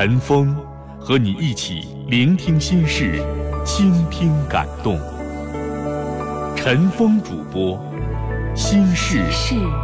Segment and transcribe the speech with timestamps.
[0.00, 0.54] 陈峰
[1.00, 3.20] 和你一起聆听心事。
[3.64, 4.96] 倾听感动，
[6.54, 7.76] 陈峰主播，
[8.54, 9.24] 心事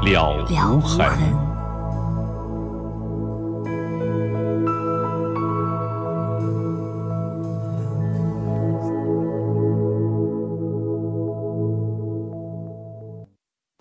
[0.05, 1.05] 了无痕。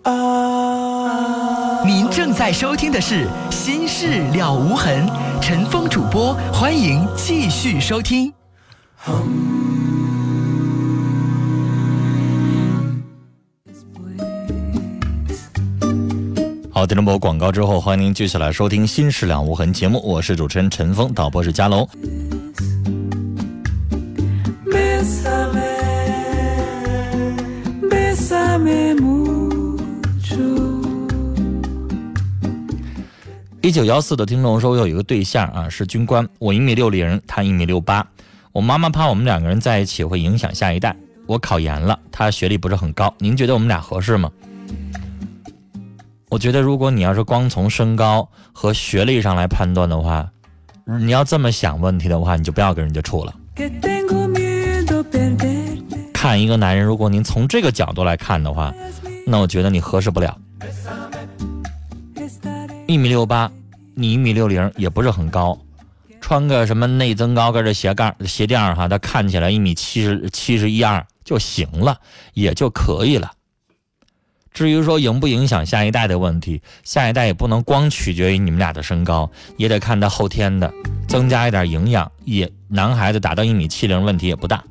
[0.01, 5.07] 啊您正在收听的是《心事了无痕》，
[5.45, 8.31] 陈峰主播，欢迎继续收听。
[16.71, 21.85] 好，听众播，广告之后，欢迎您继续来收听《新事两无痕》节目，我是主持人陈峰，导播是佳龙。
[33.73, 38.05] 九幺四的听众说，我有一个对象啊，是军官，我一米六零，他一米六八，
[38.51, 44.31] 我妈妈怕我们两个人在一起会影响下一代，我考研了，他学历不是很高，您觉得我们俩合适吗？
[46.29, 50.29] 我觉得，如果你要是光从身高和学历上来判断的话，
[50.85, 53.33] 你要这么想问题的话，你就不要跟人家处了。
[56.13, 58.73] 看一个男人，如果您从这个角度来看的话，
[59.25, 60.37] 那我觉得你合适不了。
[62.85, 63.49] 一米六八，
[63.95, 65.57] 你一米六零，也不是很高，
[66.19, 71.99] 穿个什么内增高跟的鞋盖鞋垫哈，他看起来一米七十七十一二就行了，
[72.33, 73.31] 也就可以了。
[74.53, 80.71] 至于说影不影响下一代的问题，下一代也不能光取决于你们俩的身高，也得看他后天的，
[81.07, 84.63] 增加一点营养，也男孩子达到一米七零问题也不大。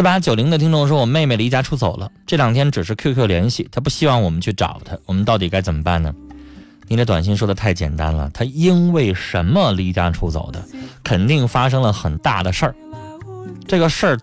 [0.00, 6.14] 四八九零的听众说，我妹妹离家出走了，这两天只是 QQ 联系，她不希望我们去找她，我们到底该怎么办呢？
[6.88, 10.64] 你的短信说的太简单了，她因为什么离家出走的？
[11.04, 12.74] 肯定发生了很大的事儿，
[13.68, 14.18] 这个事儿。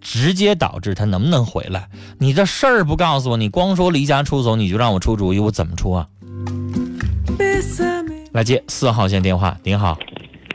[0.00, 1.90] 直接导致她能不能回来？
[2.18, 6.08] 你这事儿不告诉我，你光说离家出走，你就让我出主意，我怎么出啊？
[8.32, 9.98] 来接四号线电话，您好。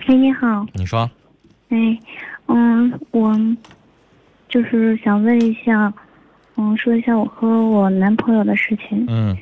[0.07, 0.65] 哎，你好。
[0.73, 1.07] 你说。
[1.69, 1.77] 哎，
[2.47, 3.31] 嗯，我
[4.53, 5.91] 就是想问一下，
[6.57, 9.03] 嗯，说一下我和我男朋友的事情。
[9.09, 9.35] 嗯。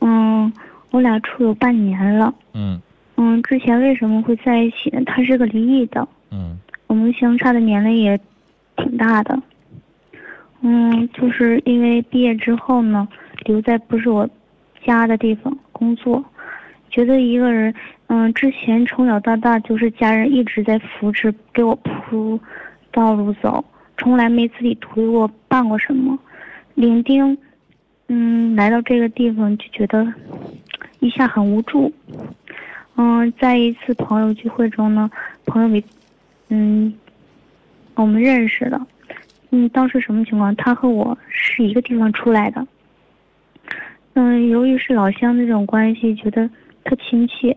[0.00, 0.52] 嗯，
[0.92, 2.32] 我俩处有半年了。
[2.54, 2.80] 嗯。
[3.16, 5.02] 嗯，之前为什么会在一起呢？
[5.04, 6.06] 他是个离异的。
[6.30, 6.56] 嗯。
[6.86, 8.16] 我们相差的年龄也。
[8.74, 9.38] 挺大的，
[10.62, 13.06] 嗯，就是因为毕业之后呢，
[13.44, 14.28] 留在不是我
[14.84, 16.24] 家的地方工作，
[16.88, 17.72] 觉得一个人，
[18.06, 22.40] 嗯，之前从小到大就是家人一直在扶持，给我铺
[22.90, 23.62] 道路走，
[23.98, 26.18] 从来没自己图过办过什么。
[26.74, 27.36] 领丁，
[28.08, 30.06] 嗯，来到这个地方就觉得
[31.00, 31.92] 一下很无助。
[32.96, 35.10] 嗯，在一次朋友聚会中呢，
[35.46, 35.84] 朋友给，
[36.48, 36.92] 嗯。
[37.94, 38.80] 我们认识的，
[39.50, 40.56] 嗯，当时什么情况？
[40.56, 42.66] 他和我是一个地方出来的，
[44.14, 46.48] 嗯，由于是老乡那种关系，觉得
[46.84, 47.54] 特亲切，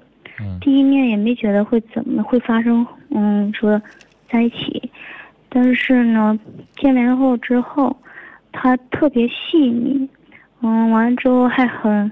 [0.59, 3.81] 第一面也没觉得会怎么会发生，嗯，说
[4.29, 4.84] 在一起，
[5.55, 6.37] 但是呢，
[6.75, 7.95] 见面后之后，
[8.51, 10.05] 他特别细腻，
[10.61, 12.11] 嗯，完了之后还很，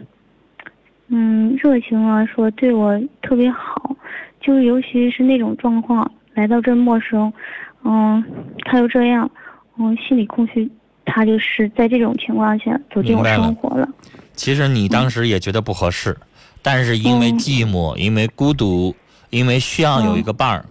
[1.09, 3.93] 嗯，热情啊，说对我特别好，
[4.39, 7.31] 就尤其是那种状况，来到这陌生。
[7.83, 8.23] 嗯，
[8.63, 9.29] 他又这样，
[9.77, 10.71] 嗯，心里空虚，
[11.03, 13.85] 他就是在这种情况下走进我生活了。
[14.35, 16.15] 其实你当时也觉得不合适，
[16.61, 18.95] 但是因为寂寞，因为孤独，
[19.31, 20.63] 因为需要有一个伴儿，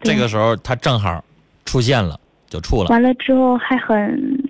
[0.00, 1.24] 这个时候他正好
[1.68, 2.18] 出现了，
[2.48, 2.88] 就处了。
[2.88, 4.42] 完了之后还很，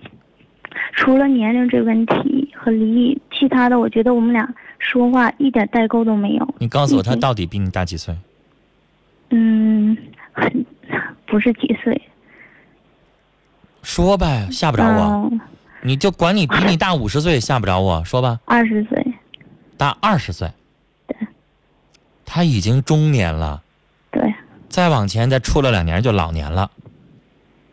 [0.93, 4.49] 除了年龄这个问题和离异，其他的我觉得我们俩
[4.79, 6.55] 说话一点代沟都没有。
[6.59, 8.17] 你告诉我他到底比你大几岁？
[9.31, 9.97] 嗯，
[10.33, 10.65] 很。
[11.27, 12.01] 不是几岁，
[13.83, 15.31] 说呗，吓不着我，
[15.83, 18.41] 你就管你比你大五十岁，吓不着我，说吧。
[18.47, 19.07] 二十岁，
[19.77, 20.51] 大二十岁，
[21.07, 21.15] 对，
[22.25, 23.63] 他已经中年了，
[24.11, 24.33] 对，
[24.71, 26.71] 再往前再处了两年就老年了。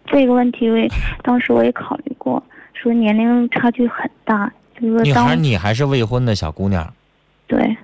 [0.05, 0.77] 这个问题，我
[1.23, 2.41] 当时我也考虑过，
[2.73, 5.03] 说年龄差距很大，就是说。
[5.03, 6.93] 女孩，你还是未婚的小姑娘，
[7.47, 7.75] 对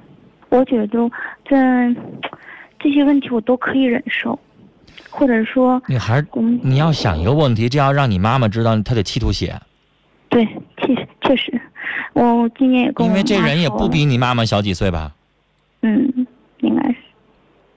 [0.50, 1.10] 我觉得
[1.50, 1.96] 在
[2.80, 4.38] 这些问题我都可以忍受，
[5.10, 9.60] 或者说，女孩，嗯，你要想一个问题，这要让你妈妈知道，她得气吐血，
[10.30, 10.46] 对，
[10.78, 11.62] 确实确实，
[12.14, 15.14] 我今年也跟因为这人也不比你妈妈小几岁吧？
[15.82, 16.28] 嗯，
[16.60, 16.96] 应该是，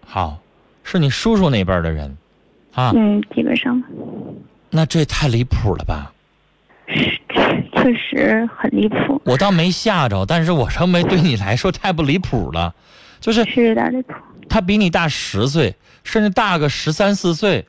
[0.04, 0.38] 好，
[0.82, 2.16] 是你叔叔那辈儿的人，
[2.74, 3.82] 啊，嗯，基本上
[4.70, 6.12] 那这也太离谱了吧？
[7.76, 12.74] 确实很离谱，我倒没吓着，但是我认为对你来说太不离谱了，
[13.20, 14.14] 就是是有点离谱。
[14.48, 17.66] 他比你大十岁，甚至大个十三四岁。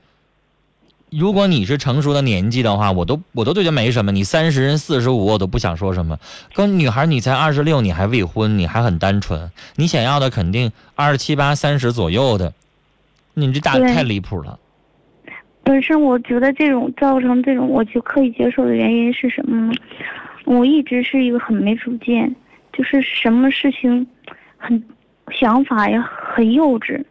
[1.11, 4.11] 如果你是成熟的年纪的话，我都我都觉得没什么。
[4.11, 6.19] 你三十人四十五，我都不想说什么。
[6.53, 12.53] 跟女孩，你才二十六，你还未婚，你还很单纯，你想要的肯定二十七八、三十左右的。
[13.33, 14.59] 你这大对太离谱了。
[15.65, 19.73] 本身我觉得这种造成这种我就可以接受的原因是什么呢？
[20.45, 22.33] 我一直是一个很没主见，
[22.71, 24.05] 就是什么事情
[24.57, 24.81] 很
[25.31, 27.03] 想法也很幼稚，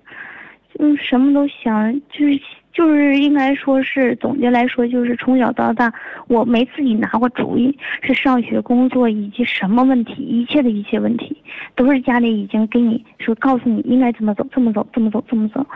[0.72, 2.40] 就是什么都想，就是
[2.72, 5.92] 就是应该说是总结来说，就是从小到大
[6.28, 11.36] 我没自己拿过主意，是上学、工作以及什么问题，一切的一切问题，
[11.74, 15.66] 都是家里已经给你说告诉你应该怎么走，这么走，这么走，这么走。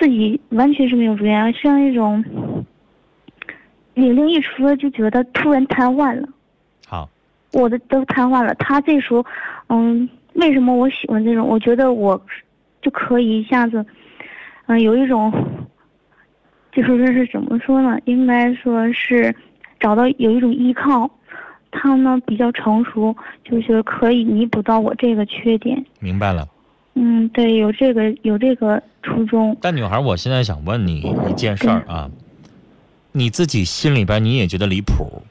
[0.00, 2.24] 自己完全是没有主见，像那种
[3.92, 6.26] 领令一出来就觉得突然瘫痪了，
[6.86, 7.06] 好，
[7.52, 8.54] 我的都瘫痪了。
[8.54, 9.22] 他这时候，
[9.68, 11.46] 嗯，为什么我喜欢这种？
[11.46, 12.18] 我觉得我
[12.80, 13.84] 就可以一下子，
[14.66, 15.30] 嗯、有一种，
[16.72, 17.98] 就说这是怎么说呢？
[18.06, 19.34] 应该说是
[19.78, 21.10] 找到有一种依靠。
[21.72, 23.14] 他呢比较成熟，
[23.44, 25.84] 就是可以弥补到我这个缺点。
[26.00, 26.44] 明白了。
[27.30, 29.56] 嗯，对，有这个有这个初衷。
[29.60, 32.10] 但女孩，我现在想问你一件事儿啊，
[33.12, 35.22] 你自己心里边你也觉得离谱，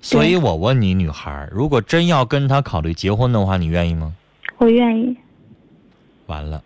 [0.00, 4.12] 所以我问你，女孩，如果真要跟他考虑结婚的话，你愿意吗？
[4.58, 5.16] 我愿意。
[6.26, 6.62] 完了，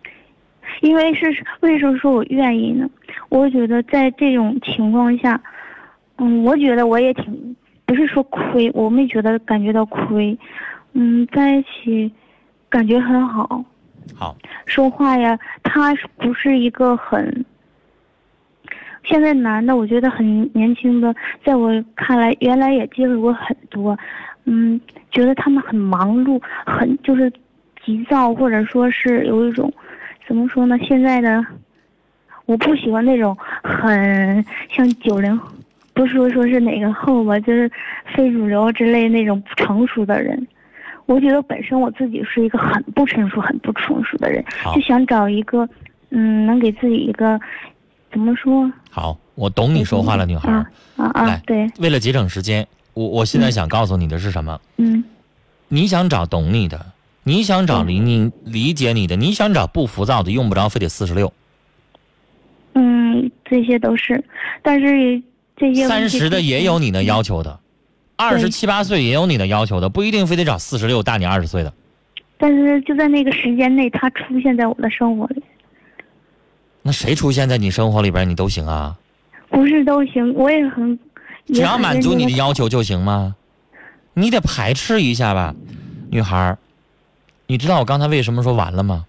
[0.81, 1.25] 因为是
[1.59, 2.89] 为什么说我愿意呢？
[3.29, 5.39] 我觉得在这种情况下，
[6.17, 7.55] 嗯，我觉得我也挺，
[7.85, 10.35] 不是说亏，我没觉得感觉到亏，
[10.93, 12.11] 嗯，在一起
[12.69, 13.63] 感觉很好，
[14.15, 17.45] 好，说话呀，他不是一个很。
[19.03, 21.13] 现在男的，我觉得很年轻的，
[21.43, 23.97] 在我看来，原来也接触过很多，
[24.45, 27.31] 嗯，觉得他们很忙碌，很就是
[27.83, 29.73] 急躁，或者说是有一种，
[30.27, 30.77] 怎么说呢？
[30.87, 31.43] 现在的
[32.45, 35.37] 我不喜欢那种很像九零，
[35.95, 37.69] 不是说说是哪个后吧，就是
[38.15, 40.47] 非主流之类那种不成熟的人。
[41.05, 44.43] 我觉得本身我自己是一个很不成熟、很不成熟的人，
[44.73, 45.67] 就想找一个，
[46.09, 47.39] 嗯，能给自己一个，
[48.11, 48.71] 怎么说？
[48.89, 50.51] 好，我懂你说话了，女孩。
[50.51, 50.65] 啊
[50.97, 51.41] 啊啊！
[51.47, 54.59] 对，为了节省时间，我我现在想告诉你的是什么？
[54.77, 55.03] 嗯
[55.67, 56.85] 你想找懂你的，
[57.23, 61.31] 你想找理你理解你的，你想找不浮躁的，用不着非得四十六，
[62.73, 64.21] 嗯，这些都是，
[64.61, 65.23] 但是
[65.55, 67.57] 这些三十的也有你的要求的，
[68.21, 71.73] 二十七八岁也有你的要求的，不一定非得找四十六大你二十岁的。
[72.37, 75.41] 但是就在那个时间内，他出现在我的生活里，
[76.81, 78.95] 那谁出现在你生活里边，你都行啊，
[79.49, 80.97] 不是都行，我也很，
[81.47, 82.69] 只要满足你的要求。
[82.69, 83.35] 就行吗？
[84.13, 85.55] 你得排斥一下吧，
[86.09, 86.57] 女孩儿。
[87.47, 89.05] 你知道我刚才为什么说完了吗？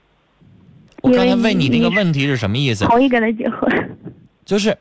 [1.02, 2.84] 我刚才问你那个问题是什么意思？
[2.86, 3.98] 同意跟他结婚，
[4.44, 4.76] 就是，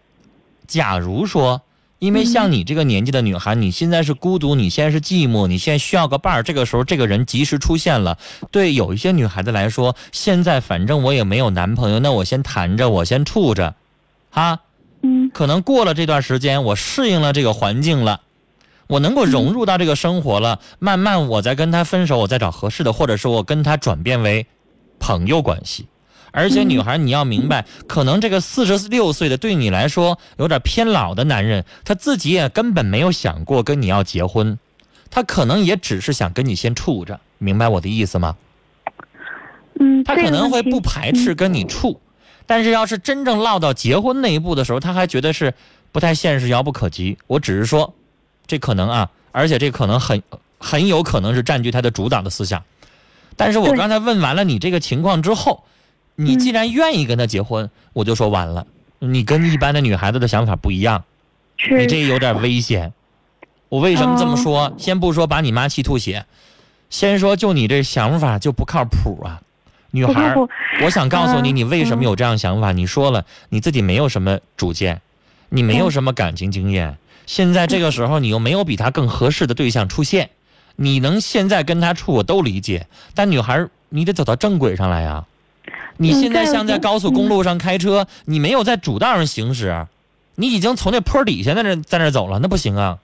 [0.67, 1.62] 假如说，
[2.01, 8.17] 因为像你这个年纪的女孩，你现在是孤独，你现在是寂寞，你现在需要个伴儿，这个时候这个人及时出现了。
[8.50, 13.75] 对有一些女孩子来说，现在反正我也没有男朋友，那我先谈着，我先处着，
[14.31, 14.62] 哈，
[15.03, 18.22] 嗯可能过了这段时间，我适应了这个环境了。
[18.88, 24.48] 我能够融入到这个生活了，慢慢我再跟他分手，我再找合适的，或者是我跟他转变为
[24.98, 25.86] 朋友关系。
[26.31, 34.57] 而且女孩， 你要明白，可能这个四十六岁的对你来说有点偏老的男人，他自己也根本没有想过跟你要结婚，
[35.09, 38.35] 他可能也只是想跟你先处着，明白我的意思吗？
[39.79, 42.00] 嗯，他可能会不排斥跟你处，
[42.45, 45.53] 但是要是真正落到结婚那一步的时候，他还觉得是
[45.91, 47.17] 不太现实、遥不可及。
[47.27, 47.93] 我只是说，
[48.45, 50.21] 这可能啊，而且这可能很
[50.59, 52.63] 很有可能是占据他的主导的思想。
[53.35, 55.63] 但是我刚才问完了你这个情况之后，
[56.15, 58.65] 你既然愿意跟他结婚，我就说完了，
[59.00, 61.03] 你跟一般的女孩子的想法不一样，
[61.70, 62.94] 你这有点危险。
[63.70, 64.74] 我为什么这么哦说？
[64.77, 66.25] 先不说把你妈气吐血，
[66.89, 69.41] 先说就你这想法就不靠谱啊，
[69.91, 70.36] 女孩。
[70.84, 72.72] 我想告诉你，嗯你为什么有这样想法？
[72.72, 75.01] 你说了，你自己没有什么主见，
[75.50, 76.98] 你没有什么感情经验。
[77.25, 80.30] 现在这个时候，你又没有比他更合适的对象出现，
[80.75, 82.88] 你能现在跟他处，我都理解。
[83.15, 85.25] 但女孩你得走到正轨上来呀。
[85.98, 89.86] 你嗯现在像在高速公路上开车，你没有在主道上行驶，
[90.36, 92.98] 你已经从那坡底下在那在那走了，那不行啊！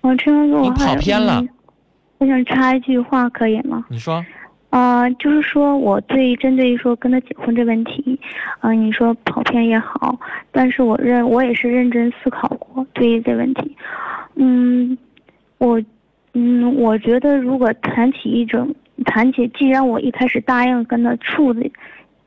[0.00, 1.48] 我这样做你跑偏了嗯
[2.18, 3.84] 我想插一句话，可以吗？
[3.88, 4.22] 你说，
[4.68, 8.20] 啊、就是说我对针对于说跟他结婚这问题，
[8.60, 10.18] 啊、你说跑偏也好，
[10.52, 13.74] 但是我认我也是认真思考过对于这问题，
[14.36, 14.98] 嗯，
[15.58, 15.82] 我，
[16.34, 18.74] 嗯，我觉得如果谈起一种
[19.06, 21.62] 谈起，既然我一开始答应跟他处的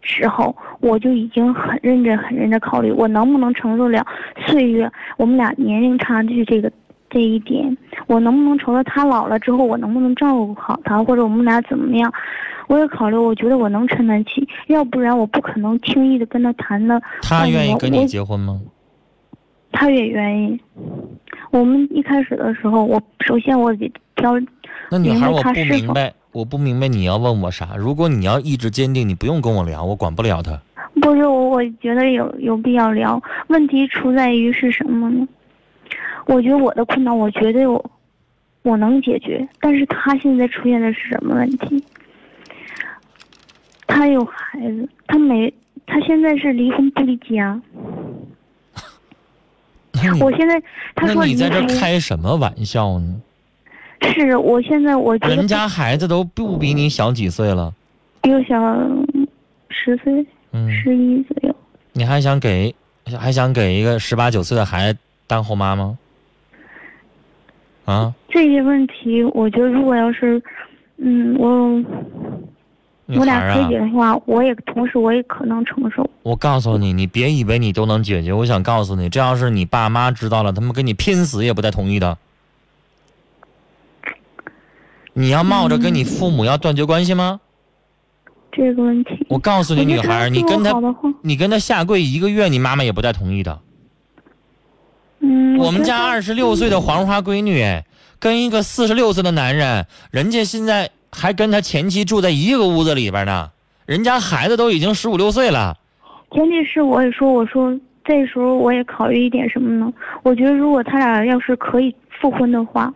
[0.04, 4.06] 时候，我就已经很认真很认真考虑我能不能承受了
[4.46, 6.72] 岁月，我们俩年龄差距这个
[7.10, 7.76] 这一点，
[8.08, 12.14] 我能不能承受他老了之后，我能不能照顾好他，或者我们俩怎么样？
[12.68, 17.02] 我也考虑，我觉得我能承担起，要不然我不可能轻易的跟他谈的。
[17.22, 18.60] 他愿意跟你我结婚吗？
[19.72, 20.60] 他也愿意。
[21.52, 24.34] 我们一开始的时候，我首先我得挑，
[24.90, 27.76] 那女孩，我不明白，我不明白你要问我啥。
[27.78, 30.60] 如果你要意志坚定，你不用跟我聊，我管不了他。
[31.00, 33.22] 不是我，我觉得有有必要聊。
[33.48, 35.28] 问题出在于是什么呢？
[36.26, 37.92] 我觉得我的困难，我觉得我
[38.64, 41.84] 我能解决，但是他现在出现的是什么问题？
[43.86, 45.54] 他有孩子，他没，
[45.86, 47.62] 他现在是离婚不离家。
[50.20, 50.62] 我现在
[50.96, 53.22] 他说你在这开什么玩笑呢？
[54.12, 57.74] 是我现在我觉得人家孩子都不比你小几岁了，
[58.22, 58.56] 比我小
[59.70, 61.56] 十岁、嗯，十一左右。
[61.92, 62.74] 你还想给
[63.18, 65.98] 还想给一个十八九岁的孩子当后妈吗？
[67.86, 70.42] 啊，这些问题，我觉得如果要是，
[70.98, 71.84] 嗯，我
[73.18, 76.10] 我俩可以的话，我也同时我也可能承受。
[76.24, 78.32] 我告诉你，你别以为你都能解决。
[78.32, 82.18] 我想告诉你，这要是你爸妈知道了，他们跟你拼死也不带同意的。
[85.14, 87.40] 你要冒着跟你父母要断绝关系吗？
[88.52, 90.74] 这个问题，我告诉你，女孩你跟他
[91.22, 93.60] 你跟他下跪一个月，你妈妈也不带同意的。
[95.22, 97.86] 嗯，我们家二十六岁的黄花闺女，哎
[98.20, 103.50] 跟一个四十六岁的男人，人家现在还跟他前妻住在一个屋子里边呢，
[103.86, 105.78] 人家孩子都已经十五六岁了。
[106.32, 109.92] 前提是我也说，我说这时候我也考虑一点什么呢？
[110.22, 112.94] 我觉得如果他俩要是可以复婚的话，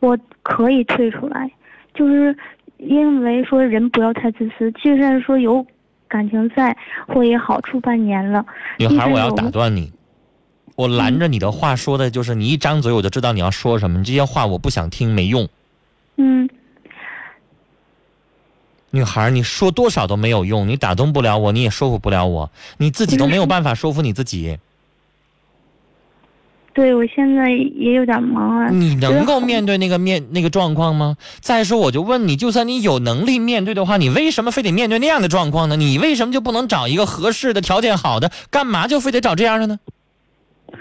[0.00, 1.50] 我可以退出来，
[1.94, 2.36] 就是
[2.78, 5.64] 因为说人不要太自私，就算说有
[6.08, 8.44] 感情在或也好处半年了，
[8.78, 9.92] 女孩，我要打断你，
[10.76, 15.48] 我拦着你的话说的就是你一张嘴我就知道你要说什么，你这些话我不想听，没用。
[16.16, 16.48] 嗯，
[18.90, 24.58] 女孩，你说多少都没有用，你打动不了我，你也说服不了我，你自己都没有办法说服你自己。
[26.74, 28.68] 对我现在也有点忙啊。
[28.70, 31.16] 你能够面对那个面那个状况吗？
[31.40, 35.76] 再说，我就问你，就算你有能力面对的话，你为什么非得面对那样的状况呢？
[35.76, 38.30] 你为什么就不能找一个合适的、条件好的？
[38.50, 39.78] 干嘛就非得找这样的呢？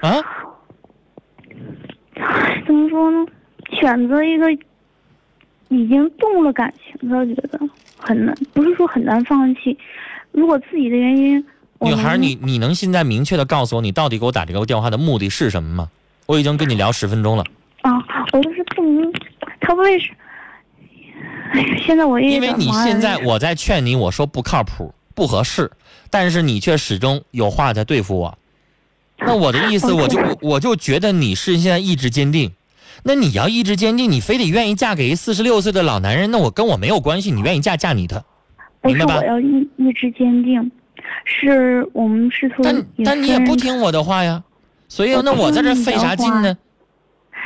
[0.02, 0.24] 啊，
[2.66, 3.26] 怎么说呢？
[3.80, 4.52] 选择一个
[5.70, 7.60] 已经动了感情的，觉得
[7.98, 9.78] 很难，不是说很难放弃。
[10.32, 15.90] 如果自己的原因，我女孩，你你能现在明确的告诉我，你到底给我打这个电话的目的是什么吗？
[16.28, 17.44] 我已经跟你聊十分钟了，
[17.82, 17.92] 啊，
[18.34, 19.12] 我就是不明，
[19.60, 20.12] 他为什？
[21.54, 25.70] 哎呀，现在我因为你现在哎我在劝你，我说不靠谱、不合适，
[26.10, 28.38] 但是你却始终有话在对付我。
[29.18, 32.52] 那我的意思，我就我我就觉得你是现在意志坚定。
[33.04, 37.32] 那你要意志坚定，你非得愿意嫁给一四十六岁的老男人，那我跟我没有关系。
[37.32, 38.24] 你愿意嫁嫁你的，
[38.84, 40.72] 明白吧我要意意志坚定，
[41.25, 44.44] 是我们试图但但你也不听我的话呀。
[44.88, 46.58] 所以那我在这费啥劲呢？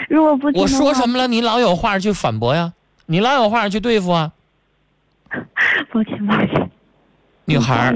[0.09, 2.73] 如果不听我说什么了，你老有话去反驳呀，
[3.05, 4.31] 你老有话去对付啊。
[5.91, 6.69] 抱歉，抱歉，
[7.45, 7.93] 女孩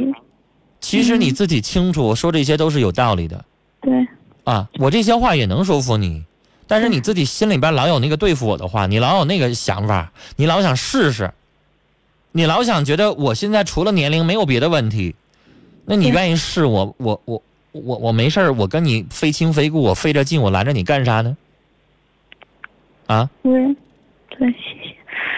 [0.79, 3.43] 其实你自己清楚，我说这些都是有道理的
[3.81, 4.07] 对，
[4.43, 4.69] 啊。
[4.77, 6.23] 我这些话也能说服你，
[6.67, 11.31] 但是你自己心里边老有那个对付我的话，你老有那个想法，你老想试试，
[12.31, 15.15] 你老想觉得我现在除了年龄没有别的问题，
[15.89, 17.41] 那你愿意试我，我我
[17.71, 21.35] 我我没事儿我跟你非亲非故，我费这劲，我拦着你干啥呢？
[23.07, 23.51] 啊，对，
[24.37, 24.95] 对，谢谢。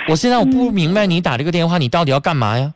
[0.10, 2.74] 我现在我不嗯明白你打这个电话，你到底要干嘛呀？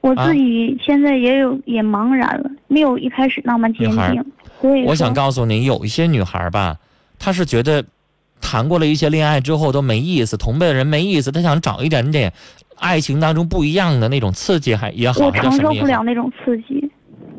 [0.00, 4.24] 我啊自己现在也有也茫然了，没有一开始那么坚定。
[4.60, 6.78] 所以我想告诉你，有一些女孩吧，
[7.16, 7.84] 她是觉得
[8.40, 12.32] 谈过了一些恋爱之后都没意思，同辈的人没意思，她想找一点点
[12.80, 15.86] 爱情当中不一样的那种刺激，还也好，我承受不。
[15.86, 16.90] 了那种刺激，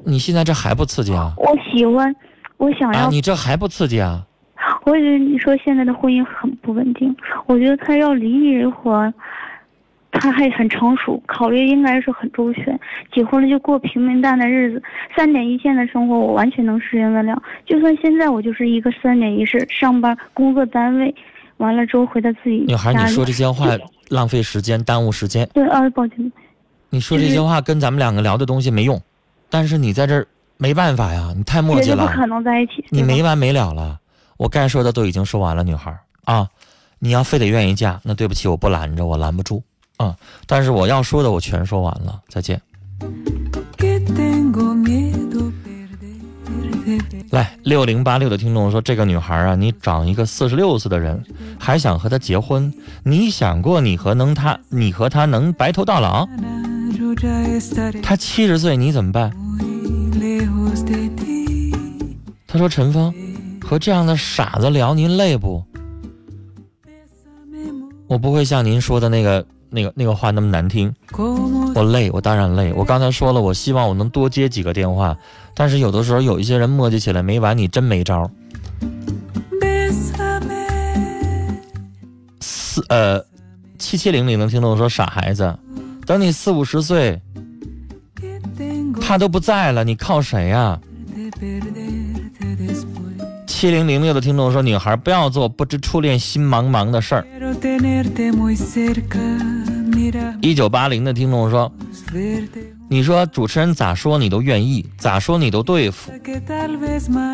[0.06, 1.34] 你现在这还不刺激啊？
[1.38, 2.16] 我喜欢，
[2.58, 3.10] 我想啊，要。
[3.10, 4.26] 你这还不刺激啊？
[4.86, 9.14] 我觉得你说现在的婚姻很不稳定，我觉得他要离一会儿，
[10.12, 12.80] 他还很成熟，考虑应该是很周全。
[13.14, 14.82] 结婚了就过平平淡淡日子，
[15.16, 17.42] 三点一线的生活我完全能适应得了。
[17.66, 21.14] 就算现在我就是一个三点一线，上班工作单位，
[21.58, 23.68] 完了之后回到自己女孩，你说这些话
[24.12, 25.50] 浪费时间，耽误时间。
[25.54, 26.32] 对啊，抱歉，
[26.90, 29.02] 你说这些话跟咱们两个聊的东西没用，
[29.50, 30.28] 但是你在这儿
[30.58, 32.86] 没办法呀，你太磨叽了，不可能在一起。
[32.90, 33.98] 你没完没了了。
[34.36, 36.48] 我该说的都已经说完了，女孩啊，
[37.00, 39.64] 你要非得愿意嫁，那对不起，我不拦着，我拦不住
[39.96, 40.16] 啊。
[40.46, 42.62] 但是我要说的我全说完了，再见。
[47.32, 51.24] 来，六零八六的听众说，这个女孩啊，你找一个四十六岁的人，
[51.58, 52.74] 还想和他结婚，
[53.04, 56.28] 你想过你和能他，你和他能白头到老
[56.92, 59.32] ？Yo ya estaré 他七十岁，你怎么办？
[62.46, 63.14] 他说陈峰，
[63.62, 65.64] 和这样的傻子聊，您累不？
[68.08, 70.94] 我不会像您说的那个、那个、那个话那么难听。
[71.74, 72.72] 我累，我当然累。
[72.74, 75.18] 我刚才说了，我希望我能多接几个电话，
[75.56, 78.30] 但是有的时候有一些人磨叽起来没完，你真没招儿。
[82.42, 83.24] 四呃，
[83.78, 85.58] 七七零零的听众说傻孩子，
[86.06, 87.22] 等你四五十岁，
[89.02, 90.80] 他都不在了，你靠谁呀、
[93.62, 97.24] 七零零六的听众说，女孩不要做不知初恋心茫茫的事儿。
[100.42, 101.72] 一九八零的听众说
[102.90, 106.12] 你说主持人咋说你都愿意，咋说你都对付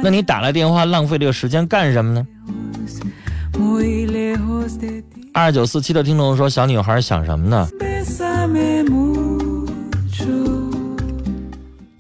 [0.03, 2.27] 那你打来电话浪费这个时间干什么呢.
[5.33, 7.69] 二九四七的听众说，小女孩想什么呢？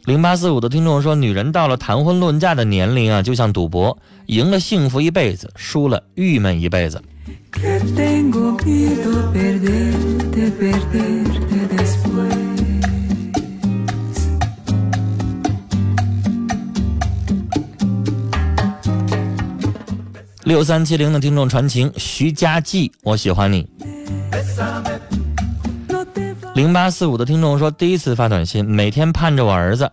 [0.07, 3.97] 零八四五的听众说，女人到了谈婚论嫁的年龄啊，就像赌博，
[4.27, 7.03] 赢了幸福一辈子，输了郁闷一辈子。
[20.45, 23.67] 六三七零的听众传情，徐佳记，我喜欢你。
[26.57, 29.91] 零八四五的听众说，第一次发短信，每天盼着我儿子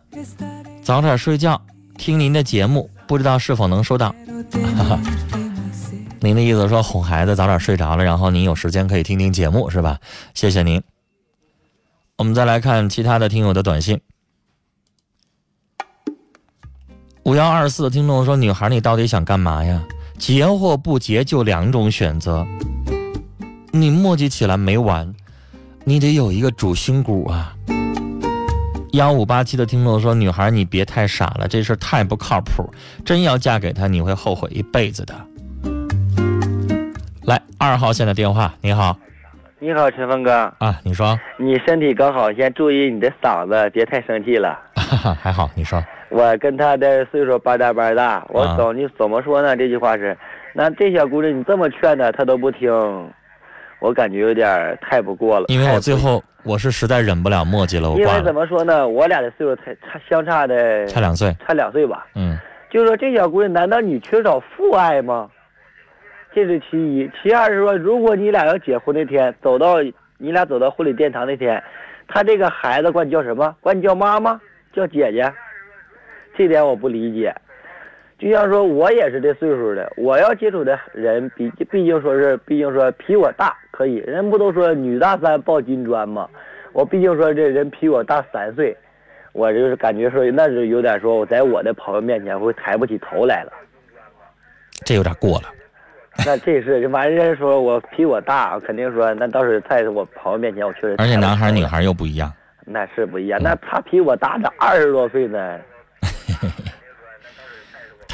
[0.83, 1.61] 早点睡觉，
[1.99, 4.15] 听您的节目，不知道是否能收到。
[4.27, 6.17] pero tenerte muy cerca.
[6.21, 9.99] 您的意思说哄孩子早点睡着了，然后您有时间可以听听节目是吧？
[10.33, 10.83] 谢谢您。
[12.17, 14.01] 我们再来看其他的听友的短信。
[17.25, 19.85] 五幺二四的听众说：“女孩，你到底想干嘛呀？
[20.17, 22.47] 结或不结就两种选择，
[23.71, 25.15] 你磨叽起来没完，
[25.85, 27.55] 你得有一个主心骨啊。”
[28.95, 32.73] 幺五八七的听众说：“女孩，你别太傻了，这事儿太不靠谱，
[33.05, 35.15] 真要嫁给他，你会后悔一辈子的。”
[37.27, 38.97] 来，二号线的电话，你好
[39.59, 44.59] 你好，陈峰哥，啊，你说，你身体刚好，先注意你的嗓子，别太生气了。
[45.21, 49.57] 还好，你说，我跟他的岁数半大半大，我啊总你怎么说呢？
[49.57, 50.17] 这句话是，
[50.55, 52.71] 那这小姑娘你这么劝她，她都不听，
[53.85, 55.45] 我感觉有点太不过了。
[55.49, 62.07] 因为我最后我是实在忍不了墨迹了，我挂因为怎，么说呢，我俩的岁数才差相差的差两岁，差两岁吧。
[62.15, 62.39] 嗯，
[62.71, 65.29] 就是说这小姑娘，难道你缺少父爱吗？
[66.35, 69.83] 这是其一，其二是说，如果你俩要结婚那天，走到
[70.17, 71.63] 你俩走到婚礼殿堂那天，
[72.09, 73.55] 他这个孩子管你叫什么？
[73.61, 74.41] 管你叫妈妈，
[74.73, 75.31] 叫姐姐，
[76.39, 77.35] 这点我不理解。
[78.19, 86.29] 就像说我也是这岁数的，我要接触的人比毕竟说是，毕竟说比我大可以，人不都说女大三抱金砖吗？
[86.73, 88.77] 我毕竟说这人比我大三岁，
[89.33, 93.53] 我就是感觉说那是有点说我在我的朋友面前会抬不起头来了。
[94.85, 95.49] 这有点过了。
[96.25, 100.95] 那这是完人说我比我大，肯定说那倒是在我朋友面前我确实。
[100.99, 102.33] 而且男孩女孩又不一样，
[102.65, 105.59] 那是不一样，那他比我大这二十多岁呢，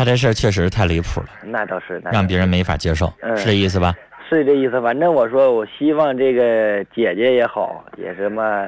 [0.01, 3.95] 他这事儿确实是太离谱了，那倒是那让别人没法接受，嗯是这意思吧？
[4.31, 4.81] 是这意思。
[4.81, 8.67] 反正我说，我希望这个姐姐也好，也什么，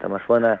[0.00, 0.56] 怎么说呢？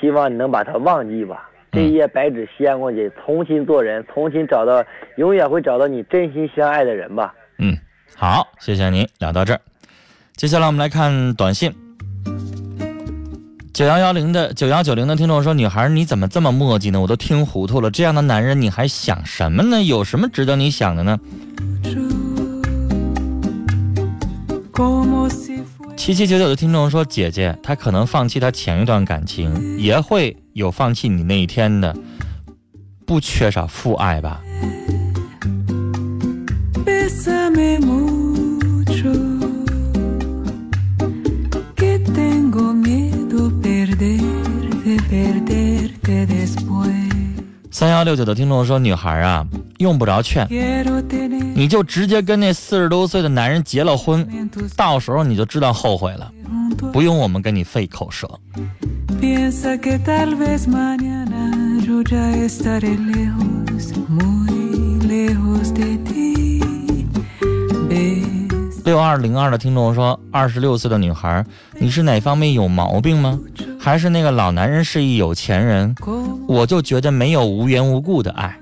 [0.00, 1.50] 希望你能把她忘记吧。
[1.70, 4.82] 这一页白纸掀过去，重新做人，重新找到，
[5.16, 7.34] 永远会找到你真心相爱的人吧。
[7.58, 7.76] 嗯，
[8.16, 9.60] 好，谢谢您，聊到这儿。
[10.34, 11.87] 接下来我们来看短信。
[13.78, 17.00] 九幺幺零的九幺九零的听众说：“女孩，你怎么这么磨叽呢？
[17.00, 17.92] 我都听糊涂了。
[17.92, 19.80] 这样的男人你还想什么呢？
[19.84, 21.16] 有什么值得你想的呢
[25.96, 31.96] 七七九九的听众说：“姐姐，他可能放弃他前一段感情，也会有放弃你那一天的，
[33.06, 34.40] 不缺少父爱吧？
[47.86, 50.48] 幺六九的听众说，女孩啊，用不着劝，
[51.54, 54.26] 你就直接跟那四十多岁的男人结了婚，
[54.74, 56.32] 到时候你就知道后悔了，
[56.92, 58.28] 不用我们跟你费口舌。
[68.84, 71.44] 六二零二的听众说，二十六岁的女孩，
[71.78, 73.38] 你是哪方面有毛病吗？
[73.88, 75.96] 还是那个老男人是一有钱人？
[76.46, 78.54] 我就觉得没有无缘无故的爱。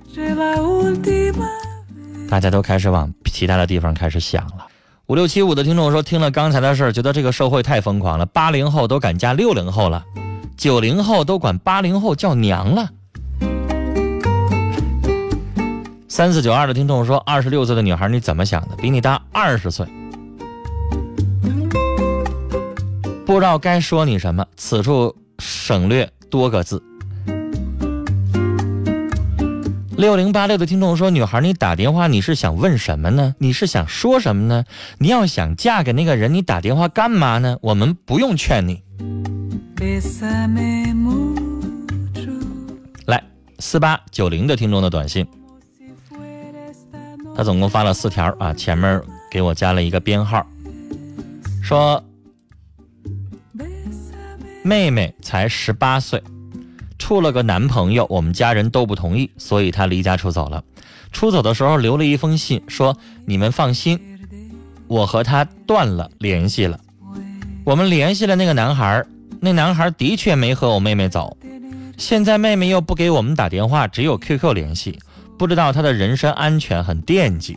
[2.30, 4.68] 大家都开始往其他的地方开始想了。
[5.06, 8.26] 五六七五的听众说，听了刚才的事儿，觉得这个社会太疯狂了。
[8.26, 10.04] 八零后都敢嫁六零后了，
[10.56, 12.88] 九零后都管八零后叫娘了。
[16.06, 18.76] 三四九二的听众说，二十六岁的女孩你怎么想的？
[18.76, 19.84] 比你大二十岁，
[23.26, 26.80] 不知道该说你什么，此处省略多个字。
[29.96, 33.34] 六零八六的听众说：“女孩，你打电话你是想问什么呢？
[33.38, 34.64] 你是想说什么呢？
[34.98, 37.58] 你要想嫁给那个人，你打电话干嘛呢？
[37.62, 38.80] 我们不用劝你。
[43.06, 43.24] 来，
[43.58, 45.26] 四八九零的听众的短信，
[47.34, 50.46] 他总共发了四条啊，前面给我加了一个编号，
[51.60, 52.04] 说
[54.66, 56.20] 妹妹才十八岁，
[56.98, 60.64] 处了个男朋友，我们家人都不同意，所以她离家出走了。
[61.12, 64.18] 出走的时候留了一封信，说你们放心，
[64.88, 66.80] 我和他断了联系了。
[67.62, 69.06] 我们联系了那个男孩，
[69.40, 71.36] 那男孩的确没和我妹妹走。
[71.96, 74.98] 现在妹妹又不给我们打电话，只有 QQ 联系，
[75.38, 77.56] 不知道她的人身安全，很惦记。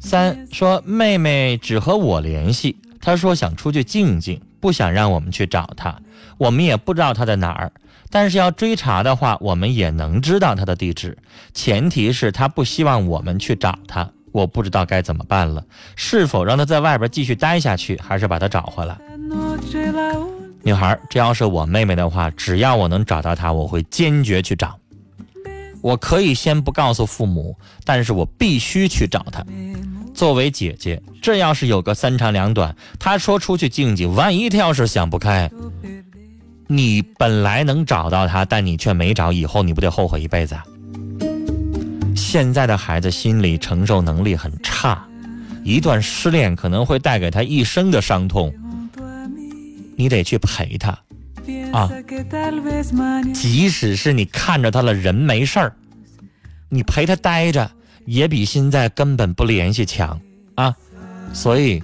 [0.00, 5.96] 三说妹妹只和我联系，她说想出去静静，不想让我们去找她，
[6.38, 7.72] 我们也不知道她在哪儿。
[8.10, 11.16] 但是要追查的话，我们也能知道她的地址，
[11.54, 14.08] 前提是她不希望我们去找她。
[14.32, 15.64] 我不知道该怎么办了，
[15.96, 18.96] 是否让她在外边继续待下去，还是把她找回来？
[20.62, 24.79] 女孩，这要是我妹妹的话，只要我能找到她，我会坚决去找。
[25.82, 29.44] 我可以先不告诉父母，但是我必须去找他。
[30.12, 35.50] 作为姐姐，这要是有个三长两短，她说出去静静，万一她要是想不开，
[36.66, 40.64] 你本来能找到她，但你却没找，以后你不得后悔一辈子啊？
[42.14, 45.02] 现在的孩子心理承受能力很差，
[45.64, 48.52] 一段失恋可能会带给他一生的伤痛，
[49.96, 50.98] 你得去陪他。
[51.72, 55.72] Mañana 即使是你看着他了，人没事儿，
[56.68, 57.70] 你陪他待着，
[58.06, 60.20] 也比现在根本不联系强
[60.54, 60.74] 啊。
[61.32, 61.82] 所以，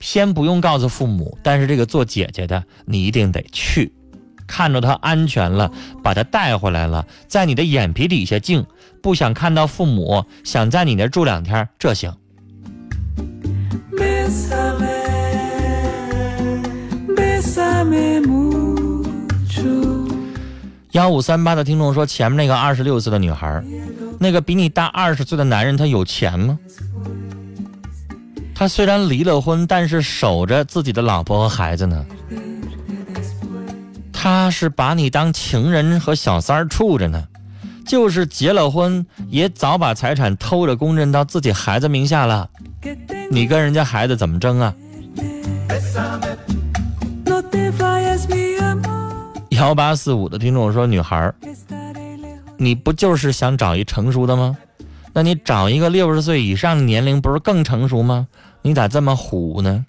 [0.00, 3.92] 先不用告诉父母，但是这个做姐姐的，你一定得去，
[4.46, 5.70] 看着他安全了，
[6.02, 8.64] 把他带回来了，在你的眼皮底下静，
[9.02, 12.12] 不想看到父母，想在你那儿住两天，这行。
[13.92, 14.86] Bésame,
[17.14, 18.65] bésame mucho.
[20.92, 23.62] 幺五三八的听众说，前面那个二十六岁的女孩，
[24.18, 26.58] 那个比你大二十岁的男人，他有钱吗？
[28.54, 32.06] 他虽然离了婚，但是守着自己的老婆和孩子呢。
[34.10, 37.22] 他是把你当情人和小三儿处着呢，
[37.86, 42.48] 就是结了婚，也早把财产偷着公证到自己孩子名下了。
[43.30, 44.74] 你跟人家孩子怎么争啊？
[49.56, 51.32] 幺八四五的听众说，女孩
[52.58, 54.56] 你不就是想找一成熟的吗？
[55.14, 58.28] 那你找一个六十岁以上的年龄，不是更成熟吗？
[58.60, 59.86] 你咋这么虎呢？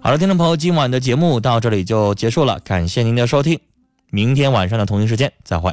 [0.00, 3.60] 好了，听众朋友，今晚的节目到这里就结束了，感谢您的收听，
[4.10, 5.70] 明天晚上的同一时间再会。